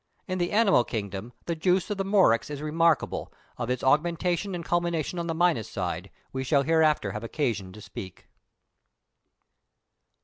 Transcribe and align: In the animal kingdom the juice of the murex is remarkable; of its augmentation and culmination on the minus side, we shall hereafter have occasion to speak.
In 0.27 0.39
the 0.39 0.51
animal 0.51 0.83
kingdom 0.83 1.31
the 1.45 1.55
juice 1.55 1.91
of 1.91 1.97
the 1.99 2.03
murex 2.03 2.49
is 2.49 2.59
remarkable; 2.59 3.31
of 3.59 3.69
its 3.69 3.83
augmentation 3.83 4.55
and 4.55 4.65
culmination 4.65 5.19
on 5.19 5.27
the 5.27 5.35
minus 5.35 5.69
side, 5.69 6.09
we 6.33 6.43
shall 6.43 6.63
hereafter 6.63 7.11
have 7.11 7.23
occasion 7.23 7.71
to 7.71 7.81
speak. 7.81 8.27